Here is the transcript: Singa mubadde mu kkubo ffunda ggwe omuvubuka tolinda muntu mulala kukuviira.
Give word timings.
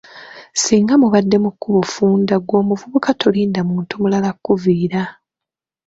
Singa 0.61 0.93
mubadde 1.01 1.37
mu 1.43 1.49
kkubo 1.53 1.79
ffunda 1.87 2.35
ggwe 2.39 2.55
omuvubuka 2.61 3.09
tolinda 3.21 3.61
muntu 3.69 3.93
mulala 4.01 4.29
kukuviira. 4.35 5.01